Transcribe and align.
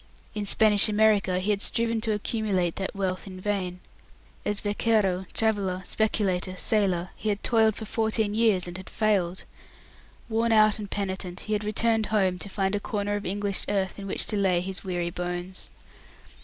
In 0.33 0.47
Spanish 0.47 0.89
America 0.89 1.37
he 1.37 1.51
had 1.51 1.61
striven 1.61 2.01
to 2.01 2.11
accumulate 2.13 2.77
that 2.77 2.95
wealth 2.95 3.27
in 3.27 3.39
vain. 3.39 3.81
As 4.43 4.59
vequero, 4.59 5.27
traveller, 5.31 5.83
speculator, 5.85 6.57
sailor, 6.57 7.11
he 7.15 7.29
had 7.29 7.43
toiled 7.43 7.75
for 7.75 7.85
fourteen 7.85 8.33
years, 8.33 8.67
and 8.67 8.77
had 8.77 8.89
failed. 8.89 9.43
Worn 10.27 10.51
out 10.51 10.79
and 10.79 10.89
penitent, 10.89 11.41
he 11.41 11.53
had 11.53 11.63
returned 11.63 12.07
home 12.07 12.39
to 12.39 12.49
find 12.49 12.73
a 12.73 12.79
corner 12.79 13.15
of 13.15 13.27
English 13.27 13.61
earth 13.69 13.99
in 13.99 14.07
which 14.07 14.25
to 14.25 14.35
lay 14.37 14.59
his 14.59 14.83
weary 14.83 15.11
bones. 15.11 15.69